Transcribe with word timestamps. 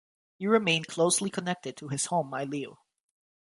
He 0.39 0.47
remained 0.47 0.87
closely 0.87 1.29
connected 1.29 1.77
to 1.77 1.89
his 1.89 2.07
home 2.07 2.31
milieu. 2.31 2.73